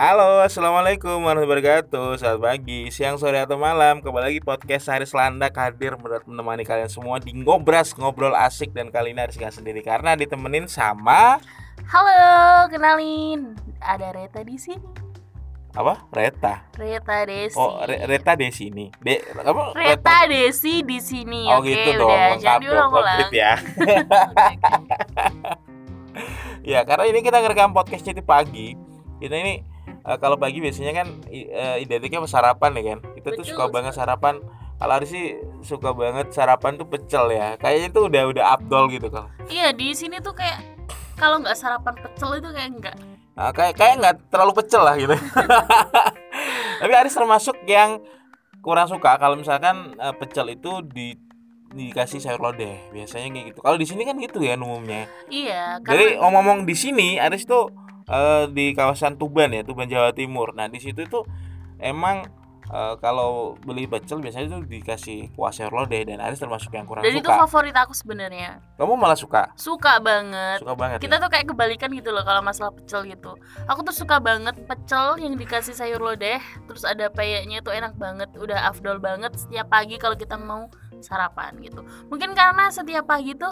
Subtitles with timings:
[0.00, 2.16] Halo, assalamualaikum warahmatullahi wabarakatuh.
[2.16, 4.00] Selamat pagi, siang, sore atau malam.
[4.00, 5.92] Kembali lagi podcast Haris Landak hadir
[6.24, 10.72] menemani kalian semua di ngobras ngobrol asik dan kali ini Haris nggak sendiri karena ditemenin
[10.72, 11.36] sama
[11.84, 13.52] Halo, kenalin.
[13.76, 14.88] Ada Reta di sini.
[15.76, 16.08] apa?
[16.16, 16.64] Reta.
[16.80, 17.60] Reta Desi.
[17.60, 18.88] Oh, Re- Reta di sini.
[19.04, 19.76] De, apa?
[19.76, 21.44] Reta Desi di sini.
[21.44, 22.40] Oh Oke, gitu dong, udah.
[22.40, 23.18] dong, diulang-ulang.
[23.20, 23.52] komplit ya.
[26.64, 28.72] Ya, karena ini kita ngerekam podcastnya di pagi.
[29.20, 29.60] Kita ini
[29.92, 32.98] eh, kalau pagi biasanya kan eh, identiknya sama sarapan ya kan.
[33.16, 34.34] Kita tuh Betul suka banget sarapan.
[34.80, 37.60] Kalau Aris sih suka banget sarapan tuh pecel ya.
[37.60, 39.28] Kayaknya itu udah udah abdol gitu kalau.
[39.52, 40.64] Iya, di sini tuh kayak
[41.20, 42.96] kalau nggak sarapan pecel itu kayak enggak.
[43.36, 45.16] Nah, kayak kayak nggak terlalu pecel lah gitu.
[46.80, 48.00] Tapi Aris termasuk yang
[48.64, 51.12] kurang suka kalau misalkan eh, pecel itu di
[51.70, 53.60] dikasih sayur lodeh biasanya kayak gitu.
[53.62, 55.06] Kalau di sini kan gitu ya umumnya.
[55.30, 57.70] Iya, Jadi karena ngomong-ngomong di sini Aris tuh
[58.10, 60.52] eh, di kawasan Tuban ya, Tuban Jawa Timur.
[60.52, 61.24] Nah, di situ tuh
[61.78, 62.26] emang
[62.70, 67.06] eh, kalau beli pecel biasanya tuh dikasih kuah sayur lodeh dan Aris termasuk yang kurang
[67.06, 67.40] dan itu suka.
[67.46, 68.58] favorit aku sebenarnya.
[68.76, 69.54] Kamu malah suka?
[69.54, 70.62] Suka banget.
[70.62, 70.98] Suka banget.
[71.02, 71.22] Kita ya?
[71.22, 73.38] tuh kayak kebalikan gitu loh kalau masalah pecel gitu.
[73.70, 78.30] Aku tuh suka banget pecel yang dikasih sayur lodeh, terus ada peyeknya tuh enak banget,
[78.34, 80.66] udah afdol banget setiap pagi kalau kita mau
[81.00, 81.82] sarapan gitu.
[82.12, 83.50] Mungkin karena setiap pagi tuh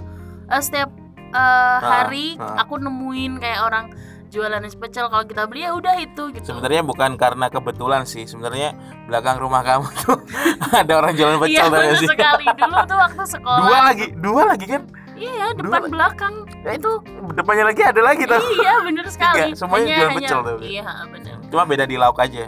[0.52, 0.92] eh, setiap
[1.32, 2.62] eh, hari ah.
[2.62, 3.86] aku nemuin kayak orang
[4.28, 6.44] jualan nasi pecel kalau kita beli ya udah itu gitu.
[6.46, 8.24] Sebenarnya bukan karena kebetulan sih.
[8.24, 10.16] Sebenarnya belakang rumah kamu tuh
[10.70, 12.08] ada orang jualan Iya pecel bener gak sih?
[12.08, 12.44] sekali.
[12.54, 13.60] Dulu tuh waktu sekolah.
[13.62, 14.82] Dua lagi, dua lagi kan?
[15.14, 15.90] Iya depan Dua.
[15.90, 16.92] belakang Ya, itu.
[17.32, 18.42] Depannya lagi ada lagi tuh.
[18.54, 19.40] Iya bener sekali.
[19.54, 20.56] semuanya Hanya- jualan hanya- pecel tuh.
[20.60, 21.34] Iya bener.
[21.48, 22.44] Cuma beda di lauk aja.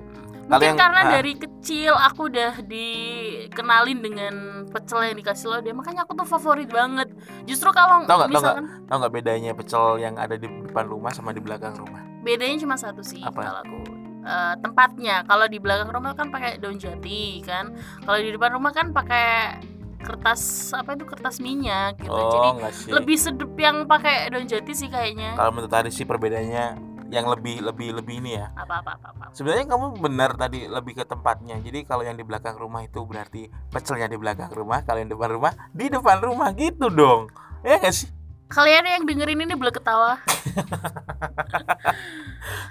[0.53, 1.11] Mungkin yang- karena ah.
[1.12, 4.34] dari kecil aku udah dikenalin dengan
[4.67, 7.09] pecel yang dikasih lodeh, makanya aku tuh favorit banget.
[7.45, 11.11] Justru kalau Tau nggak, tau misalkan Tahu nggak bedanya pecel yang ada di depan rumah
[11.11, 12.03] sama di belakang rumah?
[12.21, 13.41] bedanya cuma satu sih Apa?
[13.41, 13.78] kalau aku
[14.21, 15.25] Eh, tempatnya.
[15.25, 17.72] Kalau di belakang rumah kan pakai daun jati kan.
[18.00, 19.56] Kalau di depan rumah kan pakai
[19.99, 22.12] kertas apa itu kertas minyak gitu.
[22.12, 22.91] Jadi Oh, sih.
[22.91, 25.32] lebih sedep yang pakai daun jati sih kayaknya.
[25.34, 28.54] Kalau menurut Aris sih perbedaannya yang lebih lebih lebih ini ya.
[28.54, 29.09] Apa apa apa.
[29.10, 29.25] apa.
[29.34, 31.59] Sebenarnya kamu benar tadi lebih ke tempatnya.
[31.59, 35.31] Jadi kalau yang di belakang rumah itu berarti pecelnya di belakang rumah, kalau yang depan
[35.34, 37.28] rumah di depan rumah gitu dong.
[37.66, 38.20] Ya nggak sih?
[38.50, 40.19] Kalian yang dengerin ini boleh ketawa.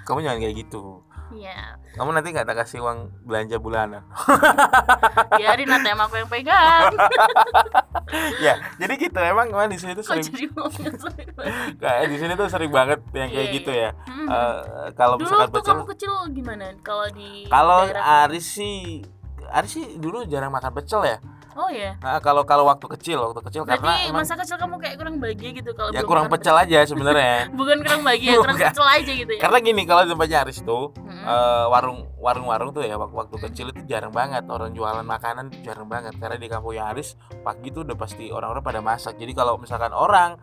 [0.04, 1.00] Kamu jangan kayak gitu.
[1.30, 1.78] Iya.
[1.94, 4.02] Kamu nanti nggak tak kasih uang belanja bulanan.
[5.38, 6.90] Biarin nanti sama aku yang pegang.
[8.44, 9.18] ya, jadi gitu.
[9.18, 10.26] Emang emang di sini tuh sering
[11.82, 13.90] kayak di sini tuh sering banget yang kayak Iya, gitu iya.
[13.94, 14.10] ya.
[14.10, 14.26] Hmm.
[14.26, 14.60] Eh,
[14.98, 16.64] kalau Dulu misalkan waktu pecel kamu kecil gimana?
[16.82, 19.02] Kalau di Kalau Aris sih
[19.50, 21.18] Aris sih dulu jarang makan pecel ya.
[21.58, 21.98] Oh ya.
[21.98, 25.18] Nah, kalau kalau waktu kecil, waktu kecil Berarti karena emang masa kecil kamu kayak kurang
[25.18, 27.50] bahagia gitu kalau ya kurang pecel aja sebenarnya.
[27.50, 29.40] Bukan kurang bahagia, kurang pecel aja gitu ya.
[29.42, 33.66] karena gini, kalau di tempatnya Aris tuh Eh, warung warung-warung tuh ya waktu, waktu kecil
[33.70, 37.84] itu jarang banget orang jualan makanan jarang banget karena di kampung yang Aris pagi tuh
[37.84, 39.14] udah pasti orang-orang pada masak.
[39.14, 40.40] Jadi kalau misalkan orang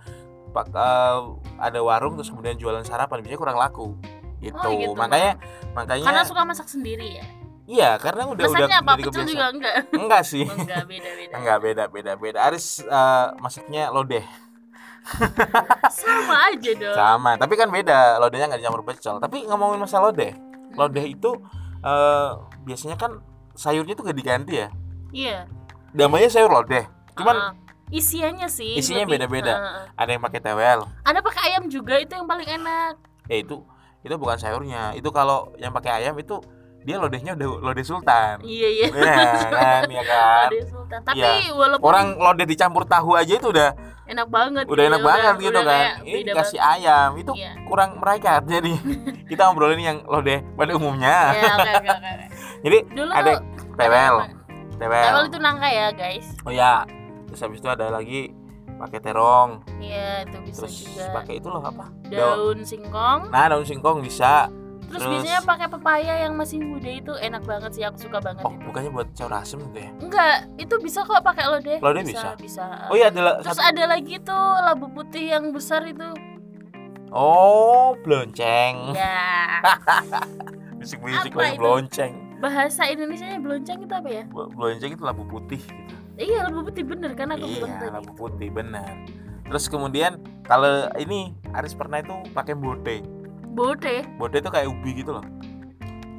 [0.48, 1.18] pak, eh,
[1.58, 3.98] ada warung terus kemudian jualan sarapan biasanya kurang laku.
[4.38, 4.54] Gitu.
[4.56, 4.94] Oh, gitu.
[4.94, 5.42] Makanya
[5.74, 7.26] makanya Karena suka masak sendiri ya.
[7.66, 8.92] iya karena udah Masaknya udah apa?
[8.96, 9.28] Pecel kebiasaan.
[9.28, 9.76] juga enggak.
[10.06, 10.46] Enggak sih.
[10.46, 11.34] Oh, enggak beda-beda.
[11.34, 12.40] Enggak beda beda beda.
[12.46, 14.24] Aris eh, masaknya lodeh
[15.88, 16.92] Sama aja dong.
[16.94, 18.20] sama, tapi kan beda.
[18.20, 19.18] Lodehnya nggak dicampur pecel.
[19.18, 20.36] Tapi ngomongin masalah lodeh,
[20.78, 21.32] lodeh itu
[21.82, 22.30] eh,
[22.64, 23.20] biasanya kan
[23.58, 24.70] sayurnya tuh gak diganti ya.
[25.12, 25.38] Iya.
[25.98, 26.86] Namanya sayur lodeh.
[27.18, 27.52] Cuman Ah,
[27.90, 28.78] isiannya sih.
[28.78, 29.54] Isinya beda-beda.
[29.58, 29.84] Ah.
[29.98, 30.86] ada yang pakai tewel.
[31.02, 32.94] Ada pakai ayam juga itu yang paling enak.
[33.26, 33.66] Ya itu
[34.06, 34.94] itu bukan sayurnya.
[34.94, 36.38] Itu kalau yang pakai ayam itu
[36.88, 38.40] dia lodehnya udah lodeh sultan.
[38.40, 38.86] Iya iya.
[38.88, 40.48] Ya kan, ya kan.
[40.48, 41.00] Lodeh sultan.
[41.04, 41.52] Tapi Iya.
[41.52, 43.76] walaupun Orang lodeh dicampur tahu aja itu udah
[44.08, 44.64] enak banget.
[44.64, 45.84] udah gitu enak ya, banget gitu udah kan.
[46.02, 46.80] Ini dikasih banget.
[46.80, 47.52] ayam itu Iya.
[47.68, 48.32] kurang mereka.
[48.40, 48.72] Jadi
[49.30, 51.18] kita ngobrolin yang lodeh pada umumnya.
[51.36, 52.12] Ya, oke oke oke.
[52.64, 53.32] Jadi Dulu ada
[53.76, 54.16] tewel,
[54.80, 55.04] tewel.
[55.04, 56.28] Tewel itu nangka ya, guys.
[56.48, 56.88] Oh ya.
[57.28, 58.32] Terus habis itu ada lagi
[58.80, 59.60] pakai terong.
[59.76, 61.04] Iya, itu bisa Terus juga.
[61.12, 61.92] pakai itu loh apa?
[62.08, 62.16] Daun.
[62.16, 63.22] Daun singkong.
[63.28, 64.48] Nah, daun singkong bisa.
[64.88, 68.42] Terus, terus- biasanya pakai pepaya yang masih muda itu enak banget sih, aku suka banget
[68.42, 68.64] Oh, itu.
[68.64, 69.90] bukannya buat sayur asem gitu ya?
[70.00, 71.78] Enggak, itu bisa kok pakai lodeh.
[71.78, 72.34] Lodeh bisa.
[72.34, 72.64] bisa?
[72.64, 72.88] bisa.
[72.88, 76.08] Oh iya, ada Terus satu- ada lagi tuh labu putih yang besar itu.
[77.10, 78.92] Oh, blonceng.
[78.94, 79.60] Ya.
[80.78, 82.14] Bisik-bisik lagi blonceng.
[82.38, 84.24] Bahasa Indonesianya belonceng itu apa ya?
[84.28, 85.94] Bl- Blonceng itu labu putih gitu.
[86.18, 87.94] Iya, labu putih bener kan aku bilang Iya, tadi.
[87.94, 88.92] labu putih benar.
[89.44, 93.02] Terus kemudian kalau ini Aris pernah itu pakai bode.
[93.58, 94.06] Bode.
[94.22, 95.26] Bode itu kayak ubi gitu loh.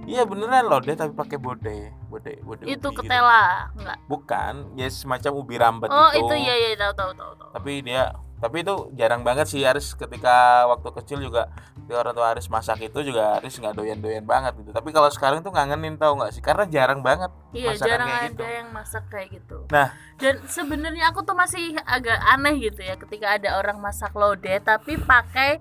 [0.09, 2.65] Iya beneran loh dia tapi pakai bode, bode, bode.
[2.65, 3.05] Itu ubi gitu.
[3.05, 3.99] ketela, enggak.
[4.09, 6.25] Bukan, ya semacam ubi rambat Oh, itu.
[6.27, 7.51] itu iya iya tahu tahu tahu tahu.
[7.55, 11.51] Tapi dia tapi itu jarang banget sih Aris ketika waktu kecil juga
[11.91, 15.51] orang tua Aris masak itu juga Aris nggak doyan-doyan banget gitu tapi kalau sekarang tuh
[15.51, 18.43] ngangenin tau nggak sih karena jarang banget Iya jarang kayak ada gitu.
[18.47, 19.67] yang masak kayak gitu.
[19.75, 19.91] Nah.
[20.23, 24.95] dan sebenarnya aku tuh masih agak aneh gitu ya ketika ada orang masak lodeh tapi
[24.95, 25.59] pakai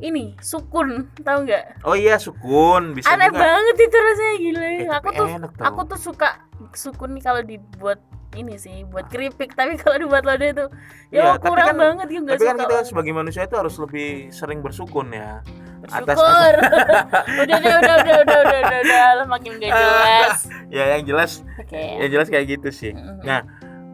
[0.00, 1.84] ini sukun tahu nggak?
[1.84, 3.40] Oh iya sukun bisa aneh juga.
[3.40, 4.64] banget itu rasanya gila.
[4.64, 5.64] Eh, aku tuh enak, tau.
[5.68, 6.28] aku tuh suka
[6.72, 8.00] sukun nih kalau dibuat
[8.36, 9.52] ini sih buat keripik.
[9.52, 10.66] Tapi kalau dibuat lada itu
[11.12, 12.88] ya, ya kurang kan, banget ya nggak tapi kan kita lagi.
[12.88, 15.44] sebagai manusia itu harus lebih sering bersukun ya
[15.80, 16.54] bersyukur.
[17.44, 18.78] udah, udah deh udah udah udah udah udah
[19.16, 20.38] udah makin gak jelas.
[20.70, 21.98] Ya yang jelas okay.
[21.98, 22.94] yang jelas kayak gitu sih.
[23.26, 23.42] Nah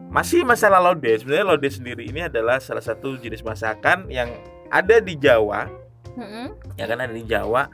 [0.07, 4.29] masih masalah lodeh sebenarnya lodeh sendiri ini adalah salah satu jenis masakan yang
[4.71, 5.67] ada di Jawa
[6.17, 6.47] Mm-mm.
[6.75, 7.69] ya kan ada di Jawa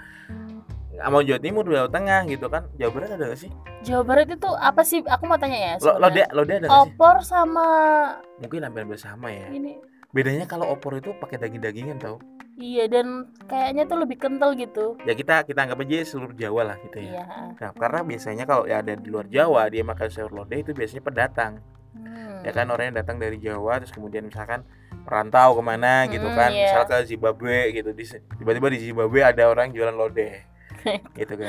[1.03, 3.51] mau Jawa Timur Jawa Tengah gitu kan Jawa Barat ada gak sih
[3.81, 5.01] Jawa Barat itu apa sih?
[5.01, 5.73] Aku mau tanya ya.
[5.81, 6.31] Lo, lodeh sebenarnya.
[6.31, 7.67] lodeh ada gak sih Opor sama
[8.37, 9.73] mungkin hampir sama ya ini.
[10.11, 12.21] bedanya kalau opor itu pakai daging-dagingan tau
[12.53, 13.07] Iya dan
[13.49, 14.93] kayaknya tuh lebih kental gitu.
[15.01, 17.25] ya kita kita anggap aja seluruh Jawa lah gitu ya Iya.
[17.57, 21.01] nah karena biasanya kalau ya ada di luar Jawa dia makan sayur lodeh itu biasanya
[21.01, 21.53] pendatang
[21.93, 22.41] Hmm.
[22.41, 24.61] ya kan orang yang datang dari Jawa terus kemudian misalkan
[25.03, 26.50] merantau ke mana gitu Hmm, kan.
[26.50, 26.71] iya.
[26.71, 27.89] misal ke Zimbabwe gitu
[28.39, 30.39] tiba-tiba di Zimbabwe ada orang jualan lodeh.
[31.15, 31.47] Gitu kan.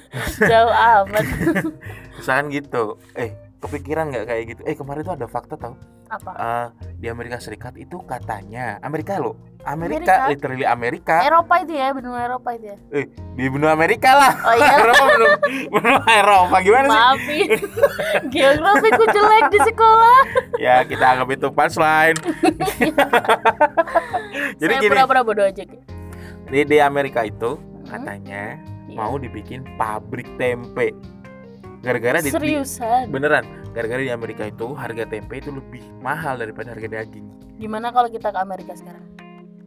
[0.50, 1.24] Jauh amat.
[2.16, 2.96] misalkan gitu.
[3.12, 3.28] Eh
[3.60, 4.60] kepikiran nggak kayak gitu?
[4.64, 5.76] Eh kemarin tuh ada fakta tau
[6.10, 6.30] Apa?
[6.34, 6.66] Eh,
[6.96, 10.26] di Amerika Serikat itu katanya Amerika loh Amerika?
[10.26, 12.76] Amerika, literally Amerika Eropa itu ya, benua Eropa itu ya.
[12.90, 14.72] eh di benua Amerika lah Oh iya.
[14.82, 15.34] Eropa benua,
[15.70, 17.48] benua Eropa gimana sih Maafin.
[18.32, 20.18] Geografiku jelek di sekolah.
[20.64, 22.18] ya kita anggap itu punchline
[24.56, 25.64] jadi Saya gini pura-pura bodoh aja.
[26.46, 28.06] Di, di Amerika itu Hmm.
[28.06, 28.54] katanya
[28.86, 28.98] Iya.
[28.98, 30.94] mau dibikin pabrik tempe
[31.80, 33.08] gara-gara di, Seriusan.
[33.08, 37.24] beneran gara-gara di Amerika itu harga tempe itu lebih mahal daripada harga daging
[37.56, 39.04] Gimana kalau kita ke Amerika sekarang?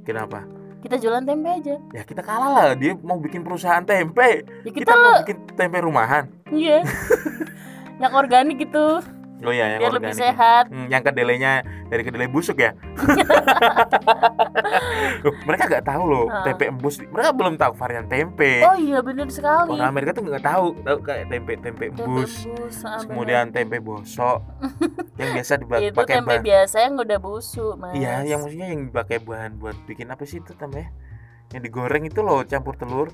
[0.02, 0.46] kenapa
[0.80, 1.76] Kita jualan tempe aja.
[1.90, 5.78] ya kita kalah lah dia mau bikin perusahaan tempe Ya kita, kita, mau bikin tempe
[5.80, 6.84] rumahan iya.
[8.02, 9.00] yang organik gitu,
[9.44, 10.64] oh iya yang biar lebih organik sehat.
[10.68, 11.52] Hmm, yang kedelainya
[11.88, 12.72] dari kedelai busuk ya?
[15.24, 16.42] Loh, mereka nggak tahu loh Ah.
[16.44, 18.60] tempe embus mereka belum tahu varian tempe.
[18.62, 19.72] Oh iya bener sekali.
[19.72, 22.44] orang Amerika tuh nggak tahu tahu kayak tempe tempe Tempe embus.
[22.44, 23.06] bus, ah, bener.
[23.08, 24.38] kemudian tempe bosok
[25.20, 27.94] yang biasa itu dipakai tempe bahan biasa yang udah busuk mas.
[27.94, 30.90] Iya yang maksudnya yang dipakai bahan buat bikin apa sih itu namanya
[31.52, 33.08] yang digoreng itu loh campur telur.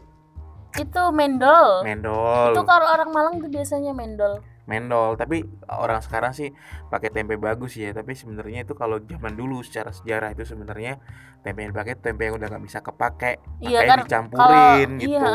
[0.72, 1.82] Itu mendol.
[1.82, 2.54] Mendol.
[2.54, 5.18] Itu kalau orang Malang tuh biasanya mendol mendol.
[5.18, 6.54] Tapi orang sekarang sih
[6.88, 7.90] pakai tempe bagus ya.
[7.90, 11.02] Tapi sebenarnya itu kalau zaman dulu secara sejarah itu sebenarnya
[11.42, 13.42] tempe yang dipakai tempe yang udah nggak bisa kepake.
[13.60, 15.10] Iya kan dicampurin kalau- gitu.
[15.10, 15.34] iya,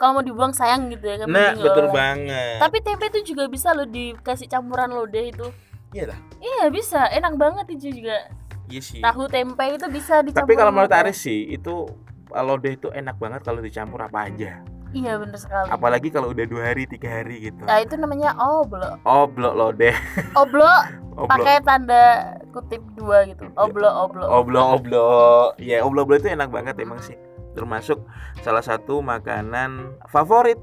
[0.00, 1.92] kalau mau dibuang sayang gitu ya kan nah betul diolah.
[1.92, 2.56] banget.
[2.58, 5.46] Tapi tempe itu juga bisa loh dikasih campuran lodeh itu.
[5.92, 7.04] Iya lah iya bisa.
[7.10, 8.30] Enak banget itu juga.
[8.70, 9.02] Iya sih.
[9.02, 10.94] Tahu tempe itu bisa dicampur tapi kalau menurut.
[10.94, 11.90] Aris sih itu
[12.30, 14.62] lodeh itu enak banget kalau dicampur apa aja
[14.96, 15.68] iya bener sekali.
[15.70, 17.62] Apalagi kalau udah dua hari tiga hari gitu.
[17.64, 19.94] Nah itu namanya oblo oblok lodeh
[20.34, 20.66] oblo
[21.14, 21.30] oblok.
[21.30, 23.46] Pakai tanda kutip dua gitu.
[23.54, 24.82] Oblo oblo oblok.
[24.82, 27.16] Oblok ya oblok oblok itu enak banget emang sih.
[27.54, 28.02] Termasuk
[28.46, 30.58] salah satu makanan favorit.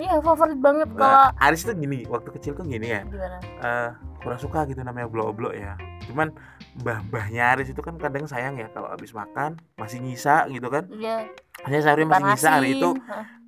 [0.00, 3.04] Iya favorit banget kalau Nah, Aris tuh gini waktu kecil tuh gini ya.
[3.04, 3.38] Gimana?
[3.40, 5.74] Eh, kurang suka gitu namanya oblok-oblok ya.
[6.06, 6.32] Cuman
[6.80, 10.86] mbah-mbahnya Aris itu kan kadang sayang ya kalau habis makan masih nyisa gitu kan.
[10.92, 11.28] Iya.
[11.66, 12.90] Hanya sehari masih nyisa hari itu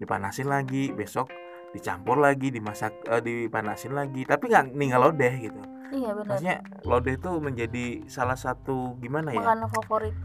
[0.00, 0.48] dipanasin.
[0.48, 1.28] Lagi besok
[1.72, 4.24] dicampur lagi dimasak eh, dipanasin lagi.
[4.24, 5.60] Tapi nggak ninggal lodeh gitu.
[5.92, 6.28] Iya benar.
[6.36, 6.56] Maksudnya
[6.88, 9.44] lodeh itu menjadi salah satu gimana ya?
[9.44, 10.16] Makanan favorit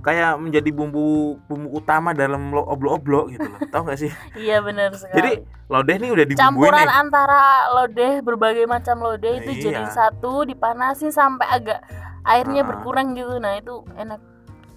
[0.00, 3.60] kayak menjadi bumbu bumbu utama dalam lo- oblok-oblok gitu loh.
[3.68, 4.12] Tau gak sih?
[4.38, 5.14] Iya benar sekali.
[5.14, 5.32] Jadi
[5.66, 7.40] lodeh nih udah dibumbuin campuran nih antara
[7.72, 9.62] lodeh berbagai macam lodeh itu Iya.
[9.62, 11.80] jadi satu dipanasin sampai agak
[12.22, 12.66] airnya Ah.
[12.66, 13.36] berkurang gitu.
[13.36, 14.20] Nah itu enak.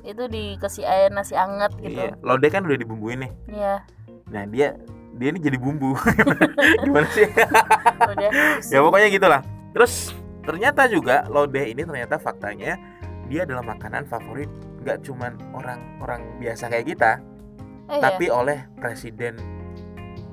[0.01, 1.95] Itu dikasih air nasi anget gitu.
[1.95, 3.31] Iya lodeh kan udah dibumbuin nih.
[3.47, 3.75] Iya.
[4.27, 4.75] Nah dia
[5.13, 5.95] dia ini jadi bumbu.
[6.83, 7.27] Gimana sih?
[8.07, 8.31] Lodeh
[8.67, 9.41] ya pokoknya gitulah.
[9.71, 12.75] Terus ternyata juga lodeh ini ternyata faktanya
[13.27, 14.49] dia adalah makanan favorit
[14.81, 17.11] nggak cuman orang-orang biasa kayak kita
[17.89, 19.37] eh, tapi oleh presiden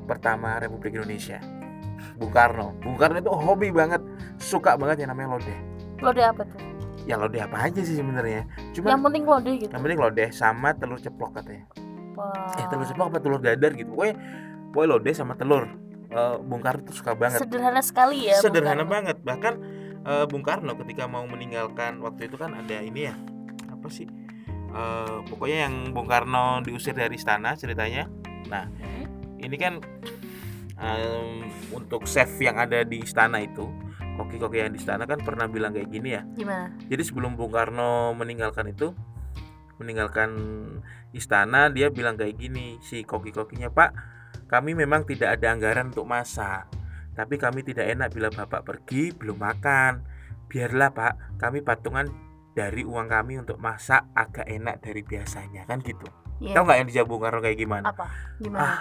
[0.08, 1.36] pertama Republik Indonesia
[2.18, 2.74] Bung Karno.
[2.82, 4.02] Bung Karno itu hobi banget
[4.38, 5.58] suka banget yang namanya lodeh.
[5.98, 6.02] Iya.
[6.02, 6.58] lodeh apa tuh?
[7.06, 8.46] Ya lodeh apa aja sih sebenarnya.
[8.74, 9.72] Yang cuman penting lodeh gitu.
[9.74, 11.64] yang penting lodeh sama telur ceplok katanya.
[12.18, 12.58] Wah.
[12.58, 13.90] eh telur ceplok apa telur dadar gitu.
[13.94, 14.14] Pokoknya
[14.74, 15.64] pokoknya lodeh sama telur.
[16.08, 17.38] Eh, Bung Karno tuh suka banget.
[17.42, 19.18] Sederhana sekali ya sederhana banget.
[19.22, 19.54] Bahkan
[20.06, 23.14] eh, Bung Karno ketika mau meninggalkan waktu itu kan ada ini ya
[23.70, 24.10] apa sih
[24.68, 28.04] Eh, pokoknya yang Bung Karno diusir dari istana ceritanya
[28.52, 29.08] nah Hmm.
[29.40, 29.80] ini kan
[30.76, 33.64] em, untuk chef yang ada di istana itu
[34.20, 36.68] koki-koki yang di istana kan pernah bilang kayak gini ya Gimana?
[36.84, 38.92] jadi sebelum Bung Karno meninggalkan itu
[39.80, 40.36] meninggalkan
[41.16, 43.90] istana dia bilang kayak gini si koki-kokinya Pak
[44.52, 46.68] kami memang tidak ada anggaran untuk masak
[47.16, 50.04] tapi kami tidak enak bila bapak pergi belum makan
[50.52, 52.27] biarlah Pak kami patungan
[52.58, 56.54] dari uang kami untuk masak agak enak dari biasanya kan gitu Iya.
[56.54, 58.06] tahu nggak yang Bung Karno kayak gimana Apa?
[58.36, 58.58] Gimana?
[58.60, 58.78] ah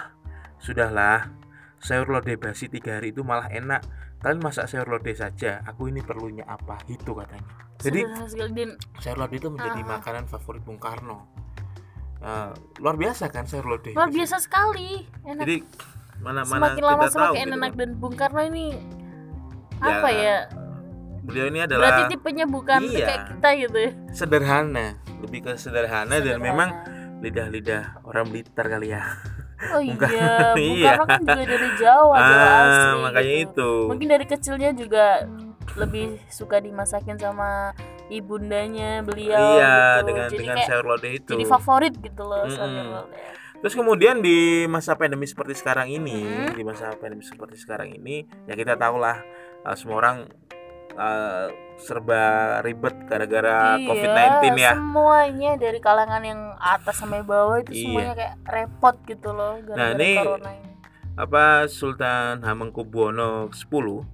[0.58, 1.30] sudahlah
[1.78, 3.82] sayur lodeh basi tiga hari itu malah enak
[4.18, 7.46] kalian masak sayur lodeh saja aku ini perlunya apa gitu katanya
[7.78, 8.02] jadi
[8.98, 9.86] sayur lodeh itu menjadi Ah.
[9.94, 11.38] makanan favorit Bung Karno
[12.18, 12.50] Eh,
[12.82, 15.06] luar biasa kan sayur lodeh luar biasa sekali.
[15.22, 15.38] Enak.
[15.38, 15.56] jadi
[16.18, 17.78] mana mana semakin lama kita tahu semakin gitu enak kan.
[17.78, 18.66] dan Bung Karno ini
[19.78, 20.36] Ya, apa ya?
[21.28, 23.04] Beliau ini Berarti adalah tipenya bukan Iya.
[23.04, 23.78] kayak kita gitu.
[23.78, 23.90] ya.
[24.10, 24.86] sederhana
[25.20, 26.68] lebih ke sederhana, dan memang
[27.18, 29.02] lidah-lidah orang Blitar kali ya
[29.68, 29.98] Oh iya,
[30.56, 30.94] Bung iya.
[30.96, 33.02] Kan juga dari Jawa, Jawa ah asli.
[33.02, 33.50] makanya gitu.
[33.50, 35.04] itu Mungkin dari kecilnya juga
[35.74, 37.74] lebih suka dimasakin sama
[38.08, 40.06] ibundanya beliau iya gitu.
[40.06, 42.54] dengan jadi dengan kayak sayur lodeh itu jadi favorit gitu loh Mm-mm.
[42.54, 43.20] sayur lodeh.
[43.58, 46.54] Terus kemudian di masa pandemi seperti sekarang ini, Hmm.
[46.54, 49.18] di masa pandemi seperti sekarang ini, ya kita tahu lah
[49.66, 50.30] uh, semua orang
[50.98, 51.46] uh,
[51.78, 52.22] serba
[52.60, 54.72] ribet gara-gara Iya, COVID-19 ya.
[54.74, 57.82] Semuanya dari kalangan yang atas sampai bawah itu Iya.
[57.86, 60.66] semuanya kayak repot gitu loh gara-gara Nah, ini- corona ini.
[61.18, 63.66] Apa Sultan Hamengkubuwono X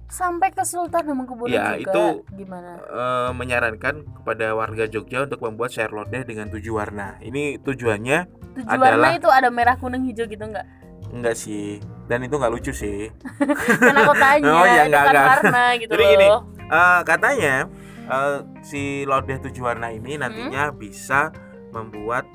[0.09, 2.81] Sampai ke Sultan Hamengkubuwono Ya, juga itu- gimana?
[2.83, 7.13] uh, menyarankan kepada warga Jogja untuk membuat lodeh dengan tujuh warna.
[7.19, 8.25] Ini tujuannya
[8.57, 10.65] Tujuh adalah- warna itu ada merah, kuning, hijau gitu enggak?
[11.05, 11.77] enggak sih,
[12.07, 13.13] dan itu nggak lucu sih.
[13.85, 15.25] Kan aku tanya, Oh, itu enggak, kan enggak.
[15.29, 16.09] warna gitu Jadi loh.
[16.09, 16.27] gini,
[16.65, 17.69] Uh, katanya
[18.05, 21.29] uh, si lodeh tujuh warna ini nantinya bisa
[21.69, 22.25] membuat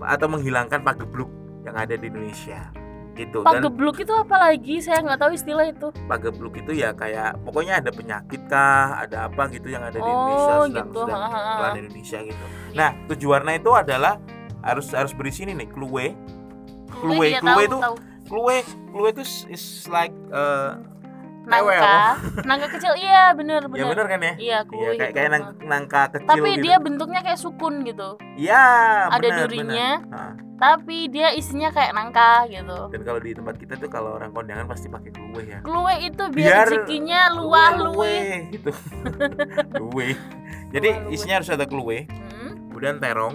[0.00, 1.26] atau menghilangkan pagebluk
[1.60, 2.70] yang ada di Indonesia
[3.12, 4.78] gitu Pak dan gebluk itu apa lagi?
[4.78, 5.90] Saya nggak tahu istilah itu.
[6.06, 10.52] pagebluk itu ya kayak pokoknya ada penyakit kah ada apa gitu yang ada di Indonesia
[10.54, 11.00] Oh, sedang gitu.
[11.02, 11.52] sedang Ha, ha, ha.
[11.58, 14.14] melanda Indonesia gitu nah tujuh warna itu adalah
[14.62, 16.14] harus harus berisi ini nih clue
[16.90, 17.94] Kluwe, iya, kluwe tahu, itu tahu.
[18.26, 18.58] clue
[18.90, 20.78] clue itu is like uh,
[21.50, 21.96] nangka,
[22.42, 22.92] nangka kecil.
[22.94, 23.86] Iya, bener ya bener.
[23.88, 25.16] bener kan ya Iya, Iya, kluwe kayak gitu.
[25.16, 26.62] kayak nang- nangka kecil Tapi gitu.
[26.62, 28.08] dia bentuknya kayak sukun gitu.
[28.34, 28.64] Iya,
[29.08, 30.10] Ada benar, durinya, benar.
[30.10, 32.78] Nah, tapi dia isinya kayak nangka gitu.
[32.88, 35.58] dan kalau di tempat kita tuh kalau orang kondangan pasti pakai kluwe ya.
[35.60, 38.16] Kluwe itu biar, Biar rezekinya luah luwe.
[38.50, 38.70] gitu.
[39.72, 40.08] kluwe.
[40.70, 41.10] Jadi Luwe-luwe.
[41.10, 43.34] isinya harus ada kluwe, Hmm, kemudian terong,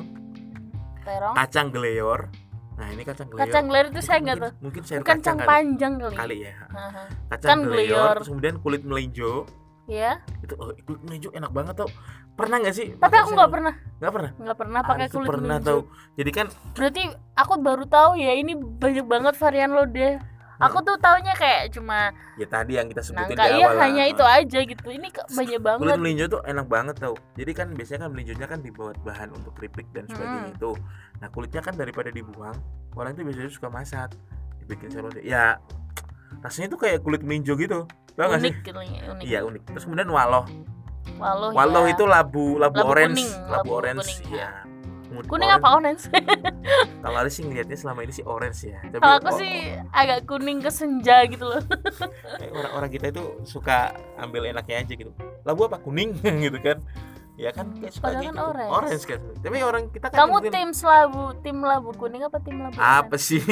[1.02, 1.36] terong.
[1.36, 2.32] kacang geleor.
[2.76, 3.42] Nah, ini kacang geleor.
[3.42, 4.52] Kacang geler itu saya nggak tahu.
[4.60, 5.48] mungkin sayur Bukan kacang cang kali.
[5.48, 6.16] panjang kali.
[6.16, 6.54] kali ya.
[6.68, 7.04] Haha.
[7.32, 7.60] Kacang Kan
[8.12, 9.32] terus kemudian kulit melinjo.
[9.86, 11.90] Ya, Itu oh, kulit melinjo enak banget tau.
[12.36, 12.88] Pernah nggak sih?
[12.98, 14.32] tapi aku nggak pernah, nggak pernah.
[14.36, 15.70] nggak pernah pakai kulit pernah melinjo.
[15.72, 15.80] tahu.
[16.16, 17.02] Jadi kan Berarti
[17.34, 20.20] aku baru tahu ya ini banyak banget varian lodeh.
[20.56, 23.84] Aku tuh taunya kayak cuma ya tadi yang kita sebutin nangka di iya awal lah.
[23.86, 24.88] hanya itu aja gitu.
[24.90, 25.80] Ini banyak banget.
[25.84, 29.52] kulit melinjo tuh enak banget tau jadi kan biasanya kan melinjonya kan dibuat bahan untuk
[29.54, 30.56] keripik dan sebagainya Hmm.
[30.56, 30.72] itu
[31.24, 32.56] nah kulitnya kan daripada dibuang
[32.96, 34.10] orang itu biasanya suka masak
[34.60, 35.60] dibikin lodeh ya
[36.44, 37.88] rasanya tuh kayak kulit melinjo gitu.
[38.16, 38.52] Tau gak sih?
[38.52, 39.24] unik gitu ya, unik.
[39.28, 39.62] iya unik.
[39.76, 40.46] Terus kemudian waloh.
[41.16, 41.94] Walau waloh ya.
[41.96, 43.24] itu labu labu, Labu orange.
[43.24, 44.52] kuning, labu, labu orange kuning, ya
[45.06, 45.64] Kuning kuning orange.
[45.64, 46.04] apa orange?
[47.06, 48.80] kalau Aris sih ngeliatnya selama ini sih orange ya.
[48.84, 49.54] Tapi Kalau aku oh, sih
[49.96, 51.62] agak kuning ke senja gitu loh.
[52.60, 55.12] orang-orang kita itu suka ambil enaknya aja gitu.
[55.48, 55.80] Labu apa?
[55.80, 56.84] Kuning gitu kan
[57.36, 58.72] ya kan kayak suka kan orange.
[58.72, 62.76] orange kan tapi orang kita kan Kamu tim labu, tim labu kuning apa tim labu
[62.76, 63.44] apa sih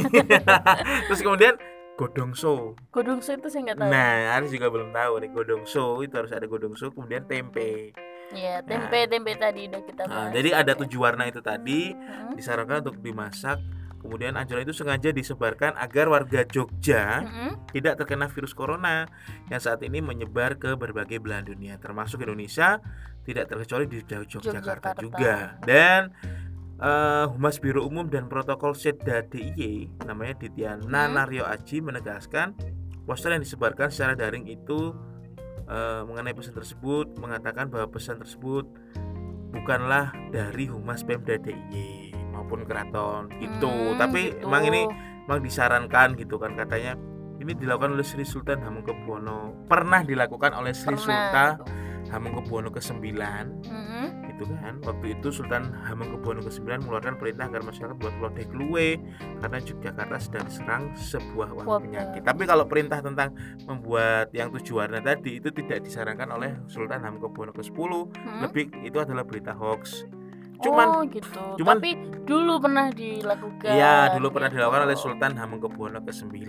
[1.07, 1.59] terus kemudian
[1.93, 3.89] godongso Godongso itu saya nggak tahu.
[3.89, 7.93] nah Aris juga belum tahu nih godongso itu harus ada godongso kemudian tempe
[8.31, 10.33] Iya, tempe tempe tadi udah kita nah, bahas.
[10.33, 12.33] jadi ada tujuh warna itu tadi Hmm.
[12.33, 13.61] disarankan untuk dimasak
[13.99, 17.69] kemudian anjuran itu sengaja disebarkan agar warga Jogja Mm-mm.
[17.69, 19.05] tidak terkena virus corona
[19.47, 22.81] yang saat ini menyebar ke berbagai belahan dunia termasuk Indonesia
[23.24, 25.00] tidak terkecuali di Yogyakarta Yogyakarta.
[25.00, 26.12] juga dan
[26.77, 31.13] eh, Humas Biro Umum dan Protokol Setda DIY namanya Dityana Hmm.
[31.15, 32.53] Naryo Aji menegaskan
[33.03, 34.92] poster yang disebarkan secara daring itu
[35.63, 38.68] eh, mengenai pesan tersebut mengatakan bahwa pesan tersebut
[39.50, 44.44] bukanlah dari Humas Pemda DIY maupun keraton itu Hmm, tapi gitu.
[44.44, 44.82] emang ini
[45.24, 46.98] memang disarankan gitu kan katanya
[47.38, 51.65] ini dilakukan oleh Sri Sultan Hamengkubuwono pernah dilakukan oleh Sri Pernah, Sultan gitu.
[52.13, 54.05] Hamengkubuwono ke-9 Mm-mm.
[54.29, 59.01] itu kan waktu itu Sultan Hamengkubuwono ke-9 mengeluarkan perintah agar masyarakat buat lodeh kluwe
[59.39, 65.00] karena Yogyakarta sedang diserang sebuah wabah penyakit tapi kalau perintah tentang membuat yang tujuh warna
[65.00, 68.41] tadi itu tidak disarankan oleh Sultan Hamengkubuwono ke-10 Mm-mm.
[68.41, 70.05] lebih itu adalah berita hoax
[70.55, 71.27] cuman oh gitu.
[71.60, 71.91] cuman- Tapi
[72.24, 73.67] dulu pernah dilakukan.
[73.67, 76.39] Iya dulu pernah dilakukan oleh Sultan Hamengkubuwono ke-9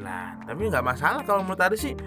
[0.45, 1.99] Tapi nggak masalah kalau menurut Ari sih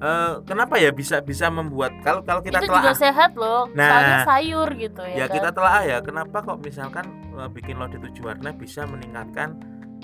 [0.00, 3.88] eh, kenapa ya bisa bisa membuat kalau kalau kita itu telah juga sehat loh Nah,
[3.90, 5.34] soalnya sayur gitu ya, ya kan?
[5.38, 9.54] kita telah ya kenapa kok misalkan eh, bikin lodeh tujuh warna bisa meningkatkan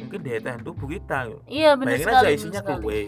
[0.01, 1.29] mungkin daya tahan tubuh kita?
[1.45, 3.03] Iya benar Bayangin sekali aja isinya kue.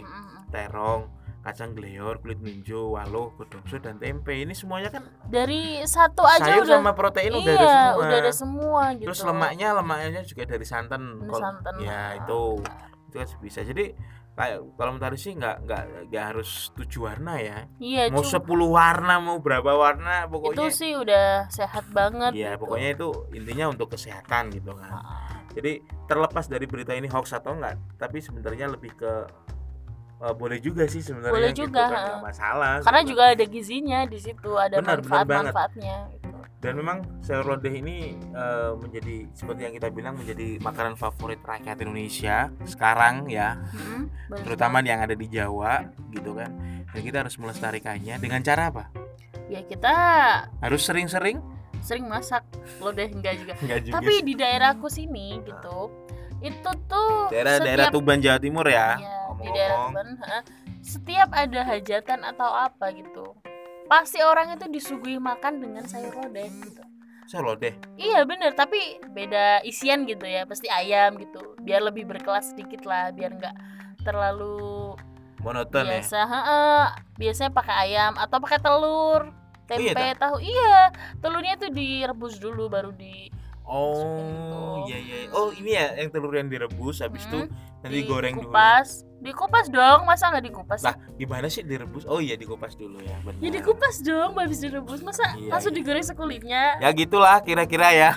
[0.52, 1.02] Terong
[1.42, 4.30] kacang gleor kulit minjo waluh godongso dan tempe.
[4.30, 7.98] Ini semuanya kan dari satu aja sayur udah sama protein iya udah ada semua.
[7.98, 9.06] udah ada semua gitu.
[9.10, 11.02] Terus lemaknya lemaknya juga dari santan.
[11.24, 11.72] Dari santan.
[11.82, 12.42] ya itu.
[13.10, 13.60] Itu kan bisa.
[13.66, 13.84] Jadi
[14.32, 19.36] kalau menurut sih nggak nggak nggak harus tujuh warna ya iya mau sepuluh warna mau
[19.38, 22.64] berapa warna itu pokoknya sih udah sehat banget ya gitu.
[22.64, 27.52] pokoknya itu intinya untuk kesehatan gitu kan Ah, jadi terlepas dari berita ini hoax atau
[27.52, 29.12] enggak tapi sebenarnya lebih ke
[30.22, 32.02] eh, boleh juga sih sebenarnya Boleh gitu juga, kan, ha.
[32.08, 33.10] nggak masalah karena sebenarnya.
[33.10, 35.52] juga ada gizinya di situ ada Benar, benar manfaat banget.
[35.52, 36.21] manfaatnya gitu.
[36.62, 41.82] Dan memang sayur lodeh ini eh, menjadi seperti yang kita bilang menjadi makanan favorit rakyat
[41.82, 43.58] Indonesia sekarang ya.
[44.30, 45.82] Benar terutama yang ada di Jawa
[46.14, 46.54] gitu kan.
[46.94, 48.84] Dan kita harus melestarikannya dengan cara apa?
[49.50, 49.92] Ya kita
[50.62, 51.42] harus sering-sering?
[51.82, 52.46] sering masak
[52.78, 53.52] lo deh enggak juga.
[53.58, 55.90] Enggak juga tapi di daerahku sini gitu
[56.42, 58.98] itu tuh daerah-daerah setiap Tuban Jawa Timur ya?
[59.02, 60.38] Ya, di daerah Tuban ha,
[60.78, 63.34] setiap ada hajatan atau apa gitu
[63.92, 66.80] pasti orang itu disuguhi makan dengan sayur lodeh gitu.
[67.28, 67.76] Sayur lodeh?
[68.00, 73.08] Iya bener, tapi beda isian gitu ya Pasti ayam gitu Biar lebih berkelas sedikit lah
[73.14, 73.56] Biar nggak
[74.04, 74.92] terlalu
[75.40, 76.02] monoton ya?
[76.02, 76.84] biasa Heeh,
[77.16, 79.32] Biasanya pakai ayam Atau pakai telur
[79.64, 83.30] Tempe, Iya, tahu Iya, telurnya tuh direbus dulu Baru di
[83.64, 83.94] Oh,
[84.82, 84.90] gitu.
[84.90, 85.16] iya iya.
[85.30, 88.50] Oh, ini ya yang telur yang direbus habis itu Hmm, nanti digoreng dulu.
[88.50, 88.88] dikupas
[89.22, 92.02] Dikupas dong, masa nggak dikupas Lah, gimana sih direbus?
[92.04, 93.38] Oh iya, dikupas dulu ya, benar.
[93.38, 95.78] Ya dikupas dong, habis direbus Masa Iya, langsung iya.
[95.78, 98.10] digoreng sekulitnya Ya gitulah kira-kira ya.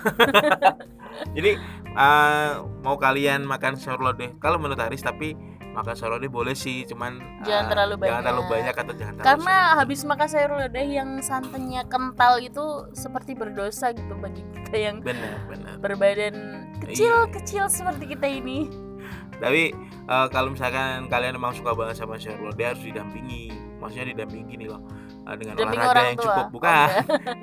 [1.37, 5.37] Jadi eh, mau kalian makan sayur lodeh, kalau menurut Haris tapi
[5.75, 8.53] makan sayur lodeh boleh sih, cuman Jangan eh, terlalu Jangan terlalu banyak.
[8.55, 13.91] banyak atau jangan terlalu Karena habis makan sayur lodeh yang santannya kental itu seperti berdosa
[13.91, 15.75] gitu bagi kita yang benar benar.
[15.77, 16.35] berbadan
[16.77, 16.81] Iya.
[16.85, 18.71] kecil-kecil seperti kita ini.
[19.35, 23.51] Tapi eh, kalau misalkan kalian memang suka banget sama sayur lodeh harus didampingi.
[23.75, 24.79] Maksudnya didampingi gini loh.
[25.23, 26.25] eh, dengan olahraga orang yang tua.
[26.27, 26.87] cukup Oh, bukan.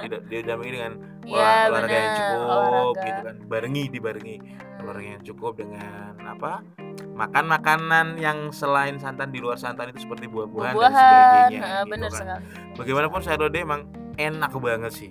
[0.01, 0.93] Tidak- didampingi dengan
[1.23, 3.03] Iya, olah- olahraga yang benar, cukup olahraga.
[3.03, 4.37] gitu kan barengi dibarengi
[4.79, 6.53] olahraga yang cukup dengan apa
[7.13, 11.69] makan makanan yang selain santan di luar santan itu seperti buah-buahan dan Buah-buahan, sebagainya nah,
[11.79, 12.19] gitu bener kan.
[12.19, 12.43] sekali.
[12.75, 13.81] bagaimanapun sayur emang
[14.15, 15.11] enak banget sih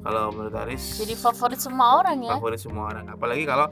[0.00, 2.32] kalau menurut Aris Jadi favorit semua orang ya.
[2.32, 3.68] favorit semua orang apalagi kalau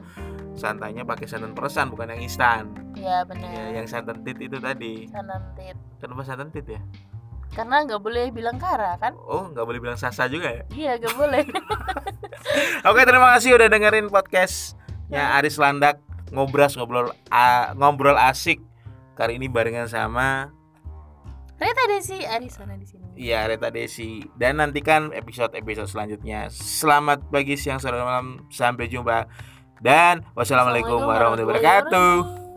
[0.53, 3.47] santannya pakai santan peresan bukan yang instan Ya benar.
[3.47, 5.73] ya, yang santan tit itu tadi Sanantit.
[5.97, 6.81] kenapa santan tit ya
[7.49, 9.17] Karena nggak boleh bilang kara kan?
[9.17, 11.43] oh nggak boleh bilang sasa juga ya Iya nggak boleh.
[12.89, 15.97] Oke terima kasih udah dengerin podcastnya Aris Landak
[16.29, 18.61] ngobras ngobrol a- ngobrol asik
[19.13, 20.49] kali ini barengan sama
[21.59, 23.03] Reta Desi Arisana di sini.
[23.19, 26.47] ya Reta Desi dan nantikan episode episode selanjutnya.
[26.47, 29.27] Selamat pagi siang sore malam sampai jumpa
[29.83, 32.48] dan wassalamualaikum warahmatullahi wabarakatuh.